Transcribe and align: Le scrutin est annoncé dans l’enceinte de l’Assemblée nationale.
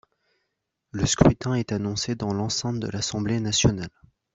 Le 0.89 1.05
scrutin 1.05 1.53
est 1.53 1.71
annoncé 1.71 2.15
dans 2.15 2.33
l’enceinte 2.33 2.79
de 2.79 2.87
l’Assemblée 2.89 3.39
nationale. 3.39 3.91